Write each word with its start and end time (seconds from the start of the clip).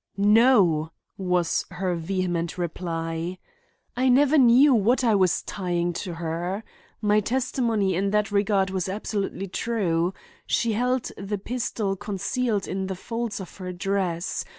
"No," 0.17 0.93
was 1.15 1.63
her 1.69 1.93
vehement 1.93 2.57
reply. 2.57 3.37
"I 3.95 4.09
never 4.09 4.35
knew 4.35 4.73
what 4.73 5.03
I 5.03 5.13
was 5.13 5.43
tying 5.43 5.93
to 5.93 6.15
her. 6.15 6.63
My 7.03 7.19
testimony 7.19 7.93
in 7.93 8.09
that 8.09 8.31
regard 8.31 8.71
was 8.71 8.89
absolutely 8.89 9.47
true. 9.47 10.15
She 10.47 10.73
held 10.73 11.11
the 11.19 11.37
pistol 11.37 11.95
concealed 11.95 12.67
in 12.67 12.87
the 12.87 12.95
folds 12.95 13.39
of 13.39 13.57
her 13.57 13.71
dress. 13.71 14.43